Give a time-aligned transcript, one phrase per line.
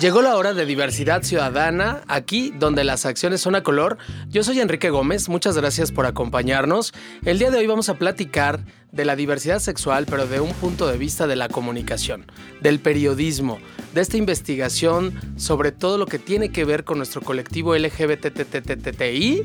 [0.00, 3.98] Llegó la hora de diversidad ciudadana, aquí donde las acciones son a color.
[4.30, 6.94] Yo soy Enrique Gómez, muchas gracias por acompañarnos.
[7.26, 10.86] El día de hoy vamos a platicar de la diversidad sexual, pero de un punto
[10.86, 12.24] de vista de la comunicación,
[12.62, 13.58] del periodismo,
[13.92, 19.42] de esta investigación sobre todo lo que tiene que ver con nuestro colectivo LGBTTTTI,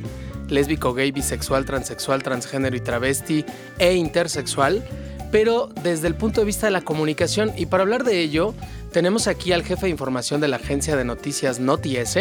[0.47, 3.43] lésbico, gay, bisexual, transexual, transgénero y travesti
[3.77, 4.87] e intersexual,
[5.33, 7.51] pero desde el punto de vista de la comunicación.
[7.57, 8.53] Y para hablar de ello,
[8.95, 12.17] tenemos aquí al jefe de información de la agencia de noticias NotiS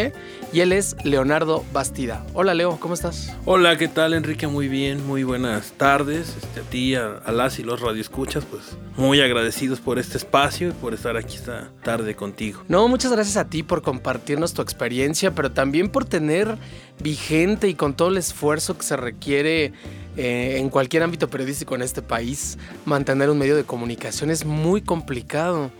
[0.51, 2.25] y él es Leonardo Bastida.
[2.33, 3.33] Hola Leo, ¿cómo estás?
[3.45, 4.45] Hola, ¿qué tal Enrique?
[4.47, 6.35] Muy bien, muy buenas tardes.
[6.35, 10.67] Este, a ti, a, a las y los radioescuchas, pues muy agradecidos por este espacio
[10.67, 12.61] y por estar aquí esta tarde contigo.
[12.67, 16.57] No, muchas gracias a ti por compartirnos tu experiencia, pero también por tener
[16.99, 19.71] vigente y con todo el esfuerzo que se requiere
[20.17, 24.81] eh, en cualquier ámbito periodístico en este país, mantener un medio de comunicación es muy
[24.81, 25.71] complicado.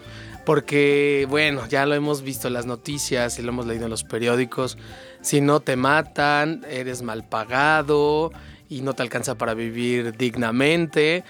[0.45, 4.03] Porque, bueno, ya lo hemos visto en las noticias y lo hemos leído en los
[4.03, 4.77] periódicos.
[5.21, 8.31] Si no te matan, eres mal pagado
[8.69, 11.23] y no te alcanza para vivir dignamente,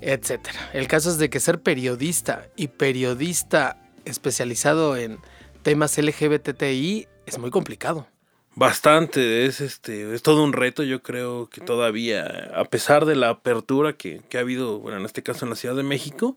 [0.00, 0.40] etc.
[0.72, 5.18] El caso es de que ser periodista y periodista especializado en
[5.62, 8.06] temas LGBTI es muy complicado.
[8.54, 13.28] Bastante, es este, es todo un reto, yo creo que todavía, a pesar de la
[13.28, 16.36] apertura que, que ha habido, bueno, en este caso en la Ciudad de México,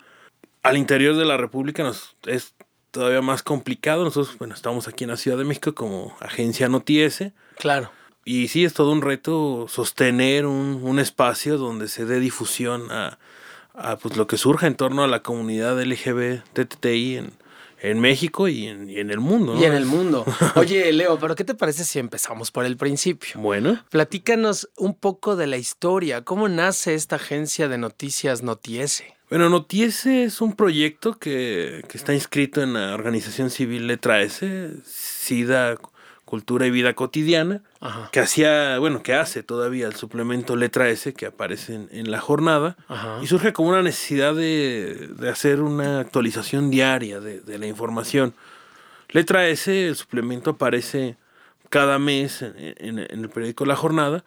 [0.63, 2.55] al interior de la República nos es
[2.91, 4.03] todavía más complicado.
[4.03, 7.33] Nosotros, bueno, estamos aquí en la Ciudad de México como agencia Notiese.
[7.57, 7.91] Claro.
[8.25, 13.17] Y sí, es todo un reto sostener un, un espacio donde se dé difusión a,
[13.73, 17.31] a pues, lo que surja en torno a la comunidad LGBTTI en,
[17.81, 19.55] en México y en, y en el mundo.
[19.55, 19.61] ¿no?
[19.61, 20.25] Y en el mundo.
[20.55, 23.39] Oye, Leo, pero ¿qué te parece si empezamos por el principio?
[23.39, 23.83] Bueno.
[23.89, 26.23] Platícanos un poco de la historia.
[26.23, 29.18] ¿Cómo nace esta agencia de noticias Notiese?
[29.29, 34.71] Bueno, Notiese es un proyecto que, que, está inscrito en la organización civil Letra S,
[34.83, 35.77] SIDA,
[36.25, 38.09] Cultura y Vida Cotidiana, Ajá.
[38.11, 42.19] que hacía, bueno, que hace todavía el suplemento Letra S que aparece en, en la
[42.19, 43.19] jornada, Ajá.
[43.21, 48.33] y surge como una necesidad de, de hacer una actualización diaria de, de, la información.
[49.09, 51.17] Letra S, el suplemento aparece
[51.69, 54.23] cada mes en, en, en el periódico La Jornada,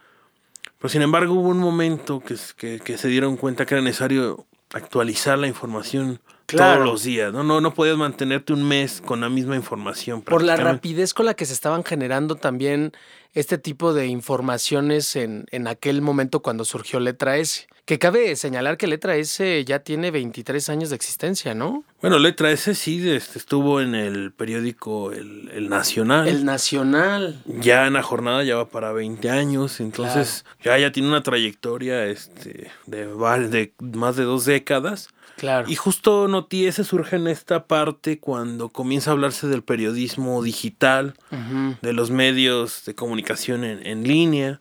[0.79, 4.47] pero sin embargo hubo un momento que, que, que se dieron cuenta que era necesario
[4.73, 6.81] actualizar la información Claro.
[6.81, 7.43] todos los días, ¿no?
[7.43, 7.61] ¿no?
[7.61, 10.21] No podías mantenerte un mes con la misma información.
[10.23, 12.93] Por la rapidez con la que se estaban generando también
[13.35, 17.67] este tipo de informaciones en, en aquel momento cuando surgió Letra S.
[17.85, 21.85] Que cabe señalar que Letra S ya tiene 23 años de existencia, ¿no?
[22.01, 26.29] Bueno, Letra S sí este, estuvo en el periódico El, el Nacional.
[26.29, 27.43] El Nacional.
[27.45, 32.07] Ya en la jornada ya va para 20 años, entonces ya, ya tiene una trayectoria
[32.07, 33.07] este, de,
[33.49, 35.09] de más de dos décadas.
[35.37, 35.69] Claro.
[35.69, 41.15] Y justo Notiese surge en esta parte cuando comienza a hablarse del periodismo digital,
[41.81, 43.22] de los medios de comunicación
[43.65, 44.61] en, en línea.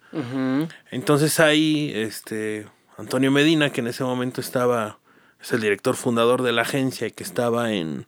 [0.91, 2.67] Entonces ahí, este,
[2.97, 4.99] Antonio Medina, que en ese momento estaba,
[5.41, 8.05] es el director fundador de la agencia y que estaba en,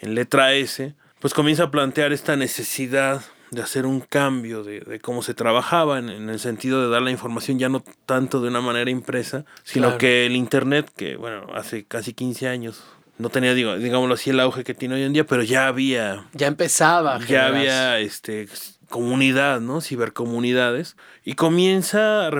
[0.00, 4.98] en letra S, pues comienza a plantear esta necesidad de hacer un cambio de, de
[4.98, 8.48] cómo se trabajaba en, en el sentido de dar la información ya no tanto de
[8.48, 9.98] una manera impresa, sino Claro.
[9.98, 12.82] que el Internet, que bueno, hace casi 15 años,
[13.18, 16.24] no tenía, digo, digámoslo así, el auge que tiene hoy en día, pero ya había
[16.32, 17.16] Ya empezaba.
[17.16, 18.48] a ya había este
[18.92, 19.80] comunidad, ¿no?
[19.80, 20.96] Cibercomunidades.
[21.24, 22.30] Y comienza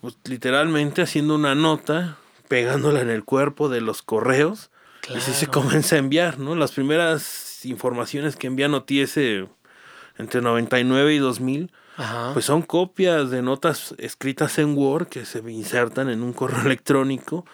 [0.00, 2.16] pues, literalmente haciendo una nota,
[2.48, 4.70] pegándola en el cuerpo de los correos.
[5.08, 6.56] Y así se comienza a enviar, ¿no?
[6.56, 9.46] Las primeras informaciones que envía Notiese
[10.16, 12.30] entre 99 y 2000, Ajá.
[12.32, 17.44] pues son copias de notas escritas en Word que se insertan en un correo electrónico.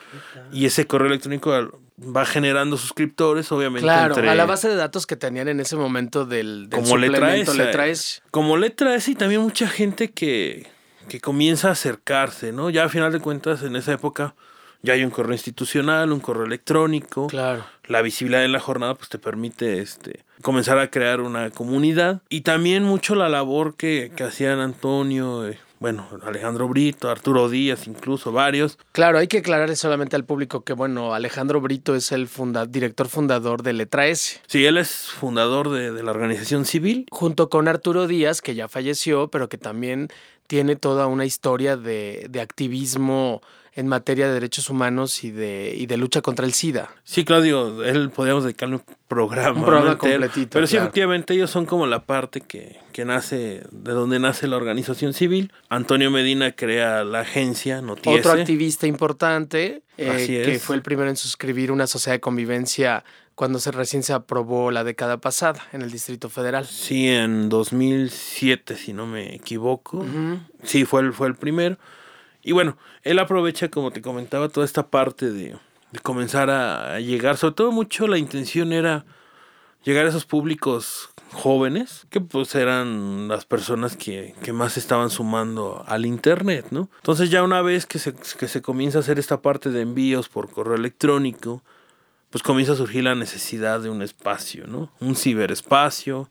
[0.53, 3.83] Y ese correo electrónico va generando suscriptores, obviamente.
[3.85, 6.97] Claro, entre- a la base de datos que tenían en ese momento del, del como
[6.97, 7.59] letra suplemento S.
[7.65, 8.21] letra S.
[8.31, 10.67] Como letra S y también mucha gente que,
[11.09, 12.71] que comienza a acercarse, ¿no?
[12.71, 14.35] Ya a final de cuentas, en esa época,
[14.83, 17.29] ya hay un correo institucional, un correo electrónico.
[17.29, 17.65] Claro.
[17.87, 22.23] La visibilidad en la jornada pues te permite este, comenzar a crear una comunidad.
[22.29, 27.87] Y también mucho la labor que, que hacían Antonio, eh, bueno, Alejandro Brito, Arturo Díaz,
[27.87, 28.79] incluso varios.
[28.93, 33.09] Claro, hay que aclarar solamente al público que, bueno, Alejandro Brito es el funda- director
[33.09, 37.07] fundador de Letra S, Sí, él es fundador de, de la organización civil.
[37.11, 40.09] junto con Arturo Díaz, que ya falleció, pero que también
[40.47, 43.41] tiene toda una historia de, de activismo
[43.77, 46.91] en materia de derechos humanos y de, y de lucha contra el SIDA.
[47.03, 49.59] Sí, Claudio, él podríamos dedicarle un programa.
[49.59, 50.85] Un programa completito, Pero sí, claro.
[50.87, 55.53] efectivamente, ellos son como la parte que, que nace, de donde nace la organización civil.
[55.69, 58.21] Antonio Medina crea la agencia Notiese.
[58.21, 63.05] Otro activista importante, eh, Así que fue el primero en suscribir una sociedad de convivencia
[63.35, 66.67] cuando se recién se aprobó la década pasada en el Distrito Federal.
[66.67, 70.05] Sí, en 2007, si no me equivoco.
[70.63, 71.77] Sí, fue el, fue el primero.
[72.45, 75.57] Y bueno, él aprovecha, como te comentaba, toda esta parte de,
[75.93, 77.37] de comenzar a, a llegar.
[77.37, 79.05] Sobre todo mucho la intención era
[79.83, 85.85] llegar a esos públicos jóvenes, que pues eran las personas que, que más estaban sumando
[85.87, 86.89] al Internet, ¿no?
[86.97, 90.29] Entonces ya una vez que se, que se comienza a hacer esta parte de envíos
[90.29, 91.63] por correo electrónico,
[92.31, 94.91] pues comienza a surgir la necesidad de un espacio, ¿no?
[95.01, 96.31] Un ciberespacio,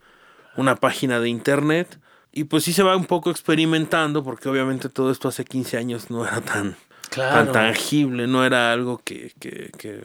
[0.57, 1.99] una página de Internet.
[2.33, 6.09] Y pues sí se va un poco experimentando, porque obviamente todo esto hace 15 años
[6.09, 6.75] no era tan,
[7.09, 7.51] Claro.
[7.51, 9.31] tan tangible, no era algo que...
[9.39, 10.01] que, que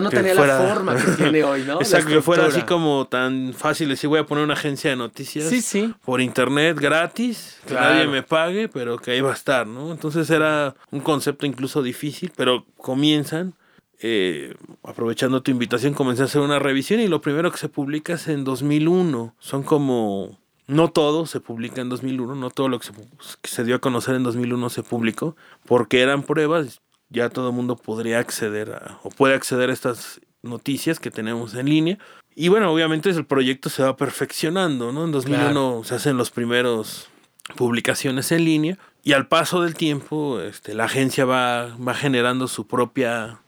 [0.00, 1.78] no que tenía fuera- la forma que tiene hoy, ¿no?
[1.80, 5.48] Exacto, que fuera así como tan fácil decir voy a poner una agencia de noticias
[5.48, 5.94] Sí, sí.
[6.04, 9.92] por internet gratis, que nadie me pague, pero que ahí va a estar, ¿no?
[9.92, 13.52] Entonces era un concepto incluso difícil, pero comienzan,
[14.00, 18.14] eh, aprovechando tu invitación, comencé a hacer una revisión y lo primero que se publica
[18.14, 19.34] es en 2001.
[19.40, 20.38] Son como...
[20.66, 22.92] No todo se publica en 2001, no todo lo que se,
[23.40, 25.36] que se dio a conocer en 2001 se publicó,
[25.66, 26.80] porque eran pruebas,
[27.10, 31.54] ya todo el mundo podría acceder a, o puede acceder a estas noticias que tenemos
[31.54, 31.98] en línea.
[32.34, 35.04] Y bueno, obviamente el proyecto se va perfeccionando, ¿no?
[35.04, 37.08] En 2001 se hacen los primeros
[37.56, 42.66] publicaciones en línea y al paso del tiempo este, la agencia va, va generando su
[42.66, 43.40] propia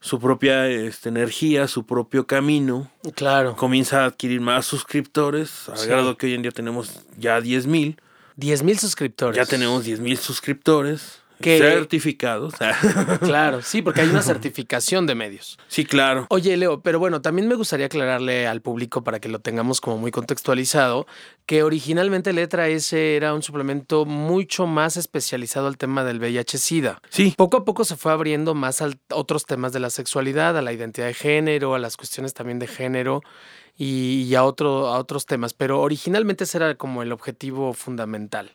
[0.00, 3.54] su propia este, energía, su propio camino, Claro.
[3.56, 5.88] comienza a adquirir más suscriptores, al Sí.
[5.88, 8.00] grado que hoy en día tenemos ya 10 mil,
[8.36, 9.36] 10 mil suscriptores.
[9.36, 12.54] ya tenemos 10 mil suscriptores Que- certificados.
[13.20, 15.58] Claro, sí, porque hay una certificación de medios.
[15.68, 16.26] sí, claro.
[16.30, 19.98] Oye, Leo, pero bueno, también me gustaría aclararle al público para que lo tengamos como
[19.98, 21.06] muy contextualizado,
[21.46, 27.00] que originalmente Letra S era un suplemento mucho más especializado al tema del VIH-Sida.
[27.08, 30.62] Sí, Poco a poco se fue abriendo más a otros temas de la sexualidad, a
[30.62, 33.22] la identidad de género, a las cuestiones también de género
[33.76, 38.52] y, a, otro, a otros temas, pero originalmente ese era como el objetivo fundamental.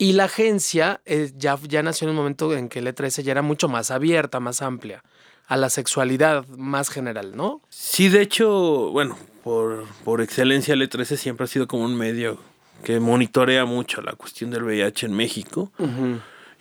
[0.00, 3.32] Y la agencia eh, ya, ya nació en un momento en que Letra S ya
[3.32, 5.04] era mucho más abierta, más amplia,
[5.46, 7.60] a la sexualidad más general, ¿no?
[7.68, 8.48] Sí, de hecho,
[8.92, 12.38] bueno, por, por excelencia el E13 siempre ha sido como un medio
[12.82, 15.70] que monitorea mucho la cuestión del VIH en México.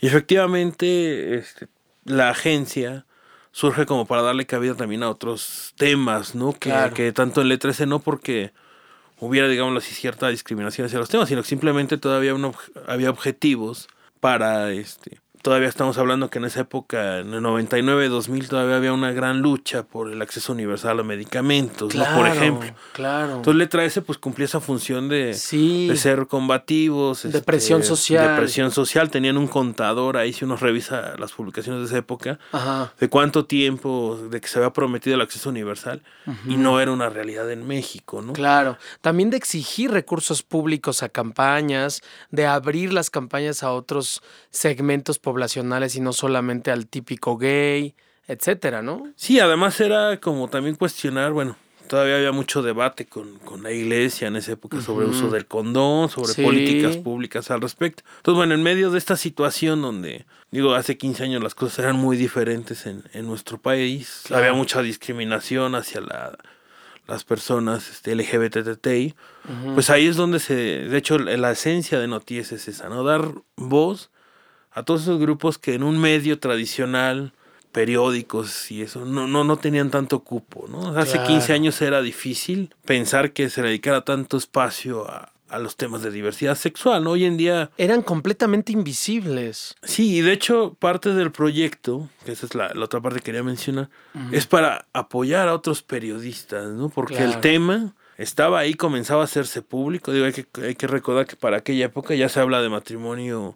[0.02, 1.70] Y efectivamente, este,
[2.04, 3.06] la agencia
[3.54, 6.52] surge como para darle cabida también a otros temas, ¿no?
[6.52, 6.94] Que, Claro.
[6.94, 8.52] que tanto en el E13 no porque
[9.20, 13.10] hubiera, digamos así, cierta discriminación hacia los temas, sino que simplemente todavía un obje- había
[13.10, 13.88] objetivos
[14.20, 18.94] para, este, todavía estamos hablando que en esa época, en el 99, 2000, todavía había
[18.94, 22.06] una gran lucha por el acceso universal a medicamentos, ¿no?
[22.16, 22.70] Por ejemplo.
[22.94, 23.38] Claro.
[23.38, 25.88] Entonces letra S pues cumplía esa función de, sí.
[25.88, 27.24] de ser combativos.
[27.24, 28.30] De presión social.
[28.30, 29.10] De presión social.
[29.10, 32.94] Tenían un contador ahí, si uno revisa las publicaciones de esa época, Ajá.
[33.00, 36.02] de cuánto tiempo, de que se había prometido el acceso universal
[36.48, 38.34] y no era una realidad en México, ¿no?
[38.34, 44.22] Claro, también de exigir recursos públicos a campañas, de abrir las campañas a otros
[44.52, 47.94] segmentos poblacionales y no solamente al típico gay,
[48.28, 49.08] etcétera, ¿no?
[49.16, 51.56] Sí, además era como también cuestionar, bueno,
[51.88, 55.16] todavía había mucho debate con, con la iglesia en esa época sobre Ujú.
[55.16, 56.42] uso del condón, sobre Sí.
[56.42, 58.04] políticas públicas al respecto.
[58.18, 61.96] Entonces, bueno, en medio de esta situación donde, digo, hace 15 años las cosas eran
[61.96, 64.46] muy diferentes en, en nuestro país, Claro.
[64.46, 66.38] había mucha discriminación hacia la,
[67.08, 69.14] las personas este, LGBTTI,
[69.74, 73.04] pues ahí es donde se, de hecho, la esencia de Noties es esa, ¿no?
[73.04, 74.12] Dar voz
[74.80, 77.34] a todos esos grupos que en un medio tradicional,
[77.72, 80.98] periódicos y eso, no, no, no tenían tanto cupo, ¿no?
[80.98, 81.28] Hace Claro.
[81.28, 86.12] 15 años era difícil pensar que se dedicara tanto espacio a, a los temas de
[86.12, 87.12] diversidad sexual, ¿no?
[87.12, 89.76] Hoy en día, Eran completamente invisibles.
[89.84, 93.26] sí, y de hecho parte del proyecto, que esa es la, la otra parte que
[93.26, 93.90] quería mencionar,
[94.32, 96.90] es para apoyar a otros periodistas, ¿no?
[96.90, 97.32] Porque Claro.
[97.34, 101.36] el tema estaba ahí, comenzaba a hacerse público, digo, hay que, hay que recordar que
[101.36, 103.56] para aquella época ya se habla de matrimonio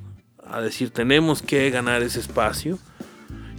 [0.45, 2.77] a decir tenemos que ganar ese espacio.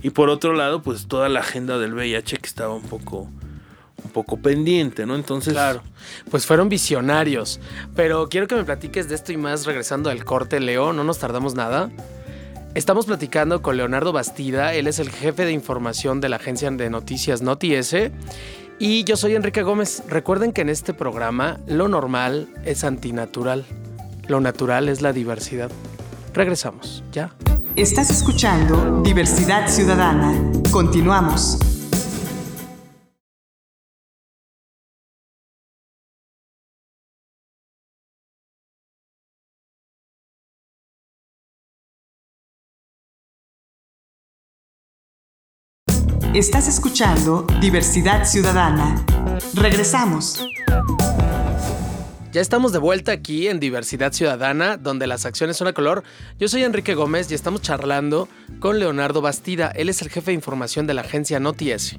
[0.03, 3.29] Y por otro lado, pues toda la agenda del VIH que estaba un poco
[4.03, 5.15] un poco pendiente, ¿no?
[5.15, 5.81] Entonces, claro.
[6.29, 7.59] Pues fueron visionarios,
[7.95, 11.17] pero quiero que me platiques de esto y más regresando al corte, Leo, no nos
[11.17, 11.89] tardamos nada.
[12.75, 16.89] Estamos platicando con Leonardo Bastida, él es el jefe de información de la agencia de
[16.89, 17.95] noticias NotiS.
[18.79, 20.03] Y yo soy Enrique Gómez.
[20.07, 23.65] Recuerden que en este programa lo normal es antinatural.
[24.27, 25.71] Lo natural es la diversidad.
[26.33, 27.33] Regresamos, ya.
[27.75, 30.51] Estás escuchando Diversidad Ciudadana.
[30.71, 31.76] Continuamos.
[46.33, 49.03] Estás escuchando Diversidad Ciudadana.
[49.55, 50.45] Regresamos.
[52.33, 56.03] Ya estamos de vuelta aquí en Diversidad Ciudadana, donde las acciones son a color.
[56.37, 58.27] Yo soy Enrique Gómez y estamos charlando
[58.59, 59.69] con Leonardo Bastida.
[59.69, 61.97] Él es el jefe de información de la agencia NotiS.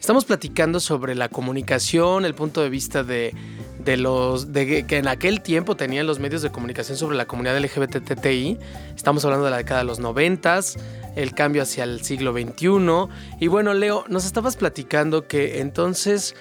[0.00, 3.34] Estamos platicando sobre la comunicación, el punto de vista de,
[3.96, 8.58] los de que en aquel tiempo tenían los medios de comunicación sobre la comunidad LGBTTI.
[8.94, 10.76] Estamos hablando de la década de los noventas,
[11.16, 13.08] el cambio hacia el siglo XXI.
[13.40, 16.34] Y bueno, Leo, nos estabas platicando que entonces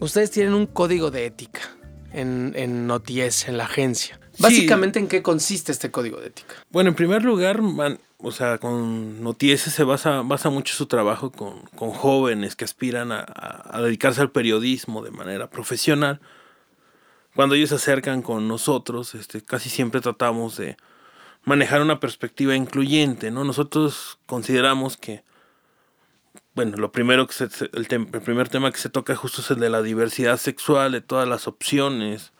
[0.00, 1.60] ustedes tienen un código de ética
[2.12, 4.18] en, en Noties, en la agencia.
[4.38, 6.54] Básicamente, ¿en qué consiste este código de ética?
[6.70, 7.60] Bueno, en primer lugar,
[8.18, 13.12] o sea, con Noties se basa, basa mucho su trabajo con, con jóvenes que aspiran
[13.12, 16.20] a, a, dedicarse al periodismo de manera profesional.
[17.36, 20.76] Cuando ellos se acercan con nosotros, este, casi siempre tratamos de
[21.44, 23.44] manejar una perspectiva incluyente, ¿no?
[23.44, 25.22] Nosotros consideramos que
[26.56, 29.60] bueno, lo primero que se, el, el, primer tema que se toca justo es el
[29.60, 32.32] de la diversidad sexual, de todas las opciones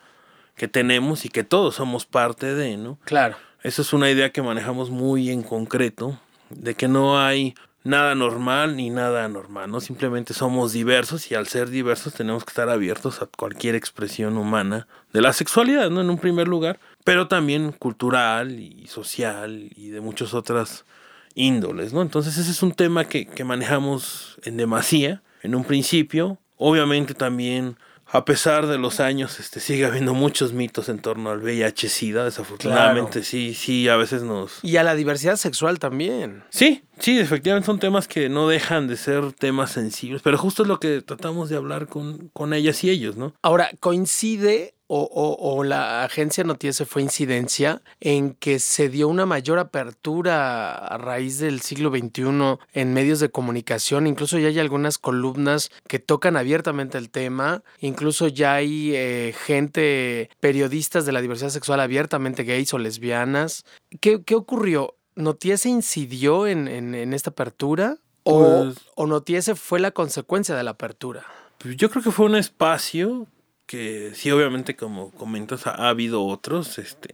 [0.55, 2.97] que tenemos y que todos somos parte de, ¿no?
[3.05, 3.37] Claro.
[3.61, 7.53] Esa es una idea que manejamos muy en concreto, de que no hay
[7.83, 9.79] nada normal ni nada anormal, ¿no?
[9.79, 14.87] Simplemente somos diversos y al ser diversos tenemos que estar abiertos a cualquier expresión humana
[15.13, 16.01] de la sexualidad, ¿no?
[16.01, 20.85] En un primer lugar, pero también cultural y social y de muchas otras
[21.33, 22.01] índoles, ¿no?
[22.01, 26.39] Entonces ese es un tema que, que manejamos en demasía, en un principio.
[26.57, 27.77] Obviamente también,
[28.09, 33.23] a pesar de los años, este, sigue habiendo muchos mitos en torno al VIH-Sida, desafortunadamente
[33.23, 34.63] sí, sí, a veces nos...
[34.63, 36.43] Y a la diversidad sexual también.
[36.49, 40.69] Sí, sí, efectivamente son temas que no dejan de ser temas sensibles, pero justo es
[40.69, 43.33] lo que tratamos de hablar con, con ellas y ellos, ¿no?
[43.41, 49.59] Ahora, coincide o, o, la agencia Notiese fue incidencia en que se dio una mayor
[49.59, 54.07] apertura a raíz del siglo XXI en medios de comunicación.
[54.07, 57.63] Incluso ya hay algunas columnas que tocan abiertamente el tema.
[57.81, 63.65] Incluso ya hay eh, gente, periodistas de la diversidad sexual abiertamente gays o lesbianas.
[63.99, 64.95] ¿Qué, qué ocurrió?
[65.15, 67.97] ¿Notiese incidió en, en, esta apertura?
[68.23, 71.25] ¿O, pues ¿O Notiese fue la consecuencia de la apertura?
[71.57, 73.27] Pues yo creo que fue un espacio
[73.67, 76.79] que sí, obviamente, como comentas, ha, habido otros.
[76.79, 77.13] Este,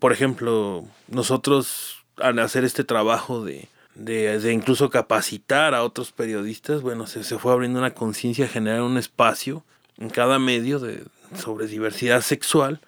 [0.00, 7.06] por ejemplo, nosotros al hacer este trabajo de, de, incluso capacitar a otros periodistas, bueno,
[7.06, 9.64] se, se fue abriendo una conciencia, generar un espacio
[9.98, 11.04] en cada medio de,
[11.36, 12.80] sobre diversidad sexual.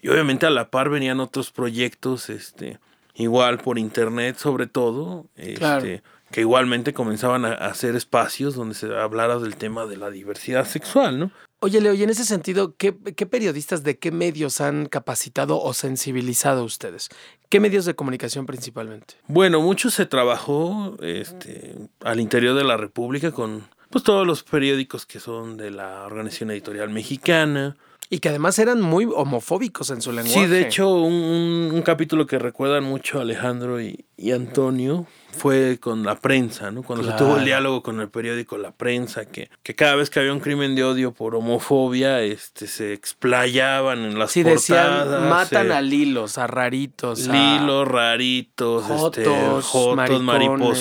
[0.00, 2.78] Y obviamente a la par venían otros proyectos, este,
[3.14, 9.38] igual por internet sobre todo, este, que igualmente comenzaban a hacer espacios donde se hablara
[9.38, 11.30] del tema de la diversidad sexual, ¿no?
[11.64, 16.60] Oye, Leo, y en ese sentido, ¿qué, periodistas de qué medios han capacitado o sensibilizado
[16.60, 17.08] a ustedes?
[17.48, 19.14] ¿Qué medios de comunicación principalmente?
[19.28, 25.06] Bueno, mucho se trabajó este, al interior de la República con pues, todos los periódicos
[25.06, 27.78] que son de la Organización Editorial Mexicana.
[28.10, 30.40] Y que además eran muy homofóbicos en su lenguaje.
[30.40, 35.06] Sí, de hecho, un, capítulo que recuerdan mucho Alejandro y, y Antonio
[35.36, 36.82] fue con la prensa, ¿no?
[36.82, 40.20] Cuando se tuvo el diálogo con el periódico La Prensa, que, que cada vez que
[40.20, 45.28] había un crimen de odio por homofobia, este, se explayaban en las Sí, decían, portadas.
[45.30, 50.22] matan eh, a lilos, a raritos, a Lilos, raritos, este, jotos, jotos, maricones.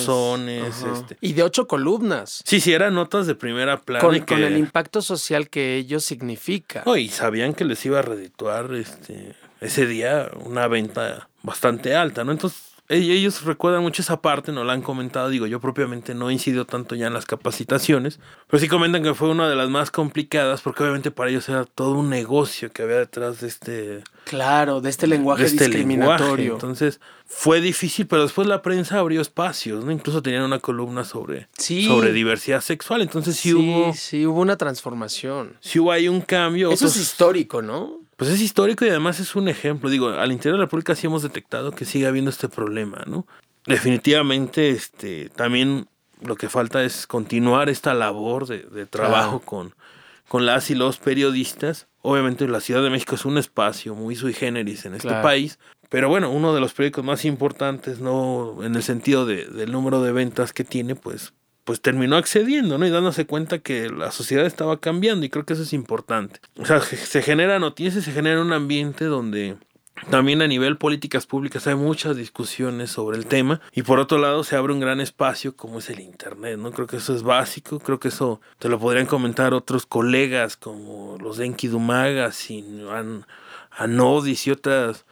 [0.08, 1.18] mariposones, este.
[1.22, 2.42] Y de ocho columnas.
[2.46, 4.02] Sí, sí, eran notas de primera plana.
[4.06, 6.84] Con, que- con el impacto social que ello significa.
[6.86, 12.24] No, y sabían que les iba a redituar este, ese día una venta bastante alta,
[12.24, 12.32] ¿no?
[12.32, 16.34] Entonces, ellos recuerdan mucho esa parte, no la han comentado, digo, yo propiamente no he
[16.34, 19.90] incidido tanto ya en las capacitaciones, pero sí comentan que fue una de las más
[19.90, 24.82] complicadas porque obviamente para ellos era todo un negocio que había detrás de este, Claro,
[24.82, 26.36] de este lenguaje de este discriminatorio.
[26.36, 26.54] lenguaje.
[26.54, 29.92] Entonces, fue difícil, pero después la prensa abrió espacios, ¿no?
[29.92, 31.86] Incluso tenían una columna sobre, Sí.
[31.88, 33.94] sobre diversidad sexual, entonces sí, sí, hubo...
[33.94, 35.56] sí, hubo una transformación.
[35.62, 36.72] Sí hubo ahí un cambio.
[36.72, 38.03] Eso es histórico, ¿no?
[38.17, 39.89] Pues es histórico y además es un ejemplo.
[39.89, 43.25] Digo, al interior de la República sí hemos detectado que sigue habiendo este problema, ¿no?
[43.65, 45.88] Definitivamente, este, también
[46.22, 49.46] lo que falta es continuar esta labor de, de trabajo Claro.
[49.46, 49.75] con,
[50.27, 51.88] con las y los periodistas.
[52.01, 55.24] Obviamente la Ciudad de México es un espacio muy sui generis en este Claro.
[55.24, 55.60] país.
[55.89, 60.01] Pero bueno, uno de los periódicos más importantes, no en el sentido de- del número
[60.01, 62.86] de ventas que tiene, pues, pues terminó accediendo, ¿no?
[62.86, 66.39] Y dándose cuenta que la sociedad estaba cambiando y creo que eso es importante.
[66.58, 69.55] O sea, se- genera noticias, se genera un ambiente donde
[70.10, 74.43] también a nivel políticas públicas hay muchas discusiones sobre el tema y por otro lado
[74.43, 76.72] se abre un gran espacio como es el internet, ¿no?
[76.72, 81.17] Creo que eso es básico, creo que eso te lo podrían comentar otros colegas como
[81.22, 83.25] los de Enkidu Magazine, An-
[83.72, 85.05] Anodis y otras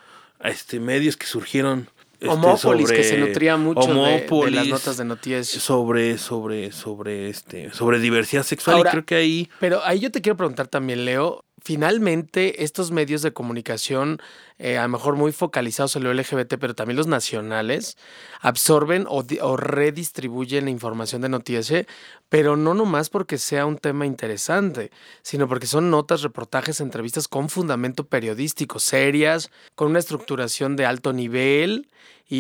[0.44, 1.88] este, medios que surgieron
[2.22, 5.48] este, Homópolis, que se nutría mucho de- de, las notas de noticias.
[5.48, 10.12] sobre sobre sobre este sobre diversidad sexual Ahora- y creo que ahí Pero ahí yo
[10.12, 14.20] te quiero preguntar también, Leo, finalmente estos medios de comunicación,
[14.58, 17.98] eh, a lo mejor muy focalizados en lo LGBT, pero también los nacionales,
[18.42, 21.86] absorben o, di- o redistribuyen la información de noticias,
[22.30, 24.92] pero no nomás porque sea un tema interesante,
[25.22, 31.14] sino porque son notas, reportajes, entrevistas con fundamento periodístico, serias, con una estructuración de alto
[31.14, 31.88] nivel.
[32.28, 32.38] Y,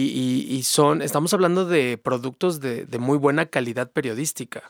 [0.48, 4.64] y- y son, estamos hablando de productos de, de muy buena calidad periodística.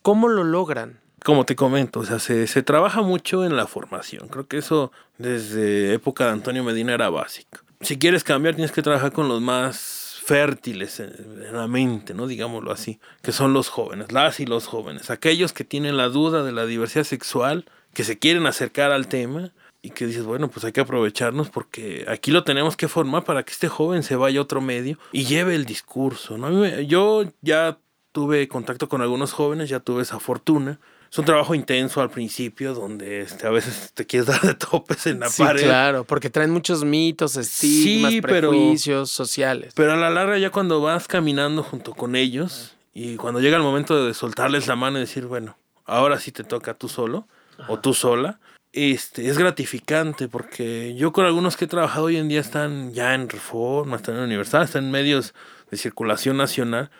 [0.00, 1.01] ¿Cómo lo logran?
[1.22, 4.28] Como te comento, o sea, se, se trabaja mucho en la formación.
[4.28, 7.58] Creo que eso desde época de Antonio Medina era básico.
[7.80, 11.12] Si quieres cambiar, tienes que trabajar con los más fértiles en,
[11.46, 12.26] en la mente, ¿no?
[12.26, 16.44] Digámoslo así, que son los jóvenes, las y los jóvenes, aquellos que tienen la duda
[16.44, 20.64] de la diversidad sexual, que se quieren acercar al tema y que dices, bueno, pues
[20.64, 24.38] hay que aprovecharnos porque aquí lo tenemos que formar para que este joven se vaya
[24.38, 26.64] a otro medio y lleve el discurso, ¿no?
[26.80, 27.78] Yo ya
[28.12, 30.78] tuve contacto con algunos jóvenes, ya tuve esa fortuna.
[31.12, 35.06] Es un trabajo intenso al principio, donde este, a veces te quieres dar de topes
[35.06, 35.62] en la Sí, pared.
[35.62, 39.74] claro, porque traen muchos mitos, estigmas, Sí, pero- prejuicios sociales.
[39.76, 43.62] Pero a la larga, ya cuando vas caminando junto con ellos y cuando llega el
[43.62, 47.28] momento de soltarles la mano y decir, bueno, ahora sí te toca tú solo
[47.68, 48.40] o tú sola,
[48.72, 53.14] este, es gratificante porque yo con algunos que he trabajado hoy en día están ya
[53.14, 55.34] en Reforma, están en Universal, están en medios
[55.70, 56.90] de circulación nacional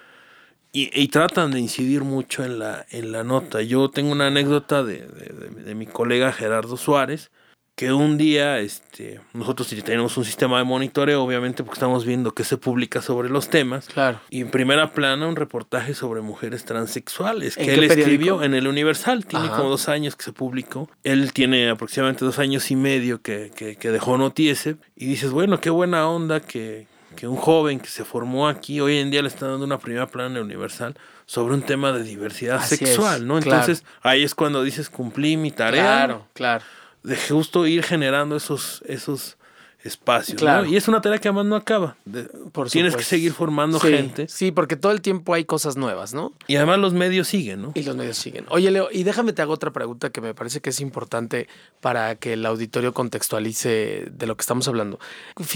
[0.72, 3.62] y, y tratan de incidir mucho en la, en la nota.
[3.62, 7.30] Yo tengo una anécdota de, de- de- de mi colega Gerardo Suárez,
[7.74, 12.44] que un día este, nosotros tenemos un sistema de monitoreo, obviamente, porque estamos viendo qué
[12.44, 13.86] se publica sobre los temas.
[13.86, 14.20] Claro.
[14.28, 18.00] Y en primera plana un reportaje sobre mujeres transexuales ¿En que él periódico?
[18.00, 19.24] escribió en el Universal.
[19.24, 19.56] Tiene Ajá.
[19.56, 20.90] como dos años que se publicó.
[21.02, 24.76] Él tiene aproximadamente dos años y medio que, que, que dejó Notiese.
[24.94, 28.98] Y dices, bueno, qué buena onda que, que un joven que se formó aquí hoy
[28.98, 30.96] en día le está dando una primera plana Universal
[31.26, 33.40] sobre un tema de diversidad Así sexual, es, ¿no?
[33.40, 33.60] claro.
[33.62, 36.64] Entonces ahí es cuando dices, cumplí mi tarea Claro, claro.
[37.02, 39.36] de justo ir generando esos, esos
[39.84, 40.34] espacios.
[40.34, 40.46] ¿no?
[40.46, 40.66] Claro.
[40.66, 41.96] Y es una tarea que además no acaba.
[42.04, 42.22] De-
[42.52, 44.28] Por tienes que seguir formando Sí, gente.
[44.28, 46.32] Sí, porque todo el tiempo hay cosas nuevas, ¿no?
[46.46, 47.72] Y además los medios siguen, ¿no?
[47.74, 48.44] Y los medios siguen.
[48.50, 51.48] Oye, Leo, y déjame te hago otra pregunta que me parece que es importante
[51.80, 55.00] para que el auditorio contextualice de lo que estamos hablando.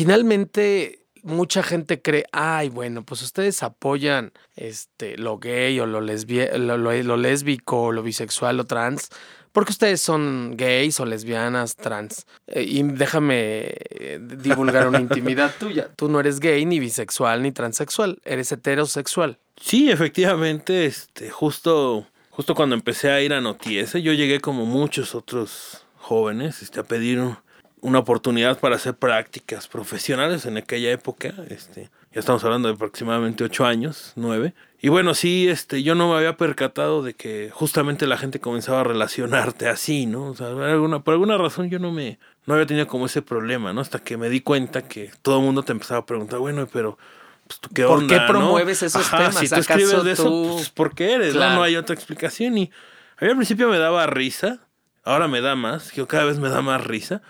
[0.06, 6.76] Finalmente, mucha gente cree, ay, bueno, pues ustedes apoyan este, lo gay o lo, lo,
[6.78, 9.10] lo- lo lésbico o lo bisexual o trans.
[9.52, 12.26] Porque ustedes son gays o lesbianas, trans.
[12.46, 15.88] Eh, y déjame eh, divulgar una intimidad tuya.
[15.96, 18.18] Tú no eres gay, ni bisexual, ni transexual.
[18.24, 19.38] Eres heterosexual.
[19.58, 25.14] Sí, efectivamente, este, justo, justo cuando empecé a ir a Notiese, yo llegué como muchos
[25.14, 27.38] otros jóvenes este, a pedir un-
[27.80, 31.34] una oportunidad para hacer prácticas profesionales en aquella época.
[31.48, 34.54] Este, ya estamos hablando de aproximadamente ocho años, nueve.
[34.80, 38.80] Y bueno, sí, este, yo no me había percatado de que justamente la gente comenzaba
[38.80, 40.26] a relacionarte así, ¿no?
[40.30, 43.72] O sea, alguna, por alguna razón yo no me, no había tenido como ese problema,
[43.72, 43.80] ¿no?
[43.80, 46.98] Hasta que me di cuenta que todo el mundo te empezaba a preguntar, bueno, pero
[47.46, 48.26] pues, ¿tú qué ¿Por onda, qué no?
[48.26, 49.36] promueves esos Ajá, temas?
[49.36, 51.34] Si tú ¿Acaso escribes de eso, pues ¿por qué eres?
[51.34, 51.40] no?
[51.40, 51.54] Claro.
[51.56, 52.58] No hay otra explicación.
[52.58, 52.70] Y
[53.18, 54.60] a mí al principio me daba risa,
[55.06, 57.22] ahora me da más, yo cada vez me da más risa.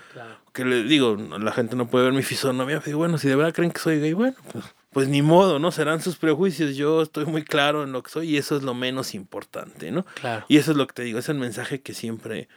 [0.51, 2.79] Que le digo, la gente no puede ver mi fisonomía.
[2.79, 5.59] Pero digo, bueno, si de verdad creen que soy gay, bueno, pues, pues ni modo,
[5.59, 5.71] ¿no?
[5.71, 6.75] Serán sus prejuicios.
[6.75, 10.03] Yo estoy muy claro en lo que soy y eso es lo menos importante, ¿no?
[10.15, 10.43] Claro.
[10.47, 12.49] Y eso es lo que te digo, es el mensaje que siempre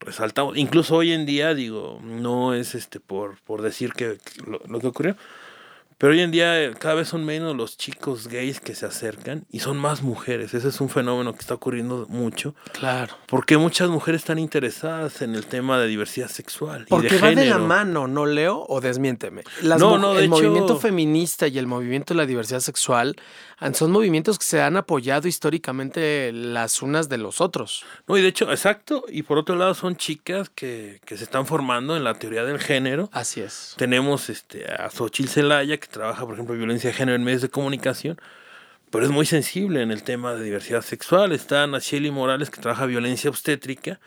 [0.00, 0.56] resaltamos.
[0.56, 4.88] Incluso hoy en día, digo, no es este por, por decir que lo, lo que
[4.88, 5.16] ocurrió.
[5.98, 9.46] Pero hoy en día eh, cada vez son menos los chicos gays que se acercan
[9.50, 10.52] y son más mujeres.
[10.52, 12.54] Ese es un fenómeno que está ocurriendo mucho.
[12.72, 13.16] Claro.
[13.26, 16.82] Porque muchas mujeres están interesadas en el tema de diversidad sexual.
[16.82, 17.60] y Porque de va de la género.
[17.66, 18.66] mano, ¿no, Leo?
[18.68, 19.42] O desmiénteme.
[19.62, 23.16] Las No, no, de el hecho- movimiento feminista y el movimiento de la diversidad sexual
[23.72, 27.84] son movimientos que se han apoyado históricamente las unas de los otros.
[28.06, 29.04] No, y de hecho, exacto.
[29.08, 32.58] Y por otro lado, son chicas que, que se están formando en la teoría del
[32.58, 33.08] género.
[33.12, 33.74] Así es.
[33.78, 37.48] Tenemos este, a Xochitl Celaya, que trabaja, por ejemplo, violencia de género en medios de
[37.48, 38.18] comunicación,
[38.90, 41.32] pero es muy sensible en el tema de diversidad sexual.
[41.32, 44.00] Está Nacheli Morales, que trabaja violencia obstétrica,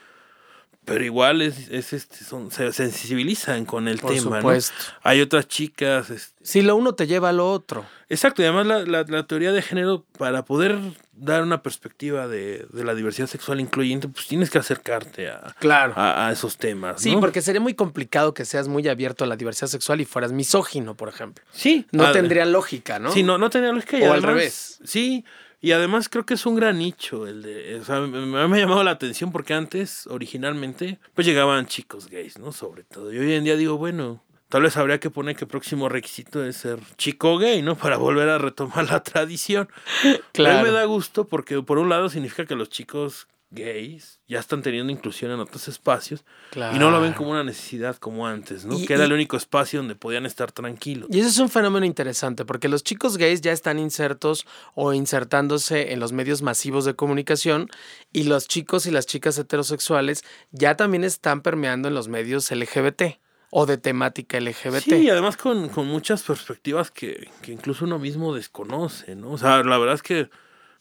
[0.90, 4.30] pero igual es, es, este, son, se sensibilizan con el Por tema.
[4.32, 4.36] ¿no?
[4.38, 4.74] supuesto.
[5.04, 6.10] Hay otras chicas.
[6.10, 7.86] este, Si lo uno te lleva a lo otro.
[8.10, 10.78] Exacto, y además la, la- la teoría de género, para poder
[11.14, 15.94] dar una perspectiva de, de la diversidad sexual incluyente, pues tienes que acercarte a, Claro.
[15.96, 17.02] a, a esos temas.
[17.02, 17.20] Sí, ¿no?
[17.20, 20.96] porque sería muy complicado que seas muy abierto a la diversidad sexual y fueras misógino,
[20.96, 21.44] por ejemplo.
[21.52, 23.12] Sí, No a- tendría lógica, ¿no?
[23.12, 24.00] Sí, no, no tenía lógica.
[24.00, 24.80] y O al revés.
[24.84, 25.24] Sí,
[25.62, 27.76] y además creo que es un gran nicho el de...
[27.80, 32.38] O sea, me, me ha llamado la atención porque antes, originalmente, pues llegaban chicos gays,
[32.40, 32.52] ¿no?
[32.52, 33.12] Sobre todo.
[33.14, 36.44] Y hoy en día digo, bueno, tal vez habría que poner que el próximo requisito
[36.46, 37.76] es ser chico gay, ¿no?
[37.78, 39.70] Para volver a retomar la tradición.
[40.04, 40.64] Pero a mí Claro.
[40.64, 44.92] me da gusto porque por un lado significa que los chicos gays ya están teniendo
[44.92, 47.16] inclusión en otros espacios y no lo ven Claro.
[47.18, 48.78] como una necesidad como antes, ¿no?
[48.78, 51.10] Y- que era el y- único espacio donde podían estar tranquilos.
[51.12, 55.94] Y ese es un fenómeno interesante porque los chicos gays ya están insertos o insertándose
[55.94, 57.70] en los medios masivos de comunicación
[58.14, 63.20] y los chicos y las chicas heterosexuales ya también están permeando en los medios LGBT
[63.52, 64.82] o de temática LGBT.
[64.84, 69.32] Sí, y además con, con muchas perspectivas que, que incluso uno mismo desconoce, ¿no?
[69.32, 70.30] O sea, la verdad es que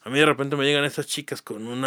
[0.01, 1.81] a mí de repente me llegan estas chicas con un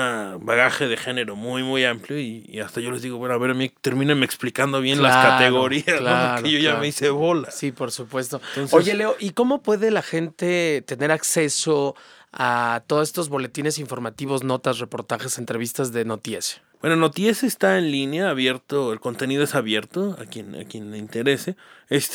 [0.44, 3.50] bagaje de género muy, muy amplio y, y hasta yo les digo, bueno, a ver,
[3.50, 5.98] a mí termínenme explicando bien las Claro, categorías, ¿no?
[5.98, 7.50] claro, Porque yo ya me hice bola.
[7.50, 8.40] Sí, por supuesto.
[8.50, 11.94] Entonces- Oye, Leo, ¿y cómo puede la gente tener acceso
[12.32, 16.60] a todos estos boletines informativos, notas, reportajes, entrevistas de Notiese?
[16.80, 20.98] Bueno, Noties está en línea, abierto, el contenido es abierto a quien, a quien le
[20.98, 21.54] interese.
[21.88, 22.10] Es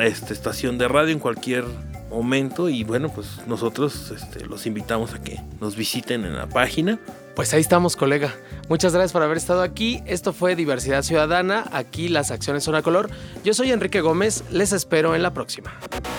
[0.00, 1.64] este, estación de radio, en cualquier
[2.10, 2.68] momento.
[2.68, 7.00] Y bueno, pues nosotros este, los invitamos a que nos visiten en la página.
[7.34, 8.34] Pues ahí estamos, colega.
[8.68, 10.02] Muchas gracias por haber estado aquí.
[10.06, 11.64] Esto fue Diversidad Ciudadana.
[11.72, 13.10] Aquí las acciones son a color.
[13.44, 14.44] Yo soy Enrique Gómez.
[14.50, 15.72] Les espero en la próxima.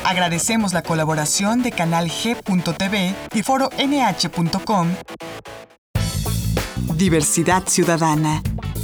[0.04, 4.90] Agradecemos la colaboración de Canal G.tv y Foro NH.com.
[6.96, 8.42] Diversidad Ciudadana.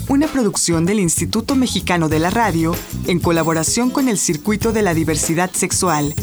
[0.10, 2.76] Una producción del Instituto Mexicano de la Radio
[3.08, 6.14] en colaboración con el Circuito de la Diversidad Sexual.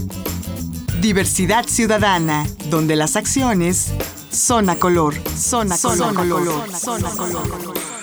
[1.00, 3.92] Diversidad Ciudadana, donde las acciones
[4.34, 5.14] son a color.
[5.36, 5.96] Son a color.
[5.96, 6.72] Son a color.
[6.74, 7.93] Son a color.